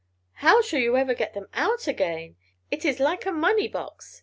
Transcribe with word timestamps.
"How 0.37 0.63
shall 0.63 0.79
you 0.79 0.97
ever 0.97 1.13
get 1.13 1.35
them 1.35 1.45
out 1.53 1.87
again? 1.87 2.35
It 2.71 2.85
is 2.85 2.99
like 2.99 3.27
a 3.27 3.31
money 3.31 3.67
box!" 3.67 4.19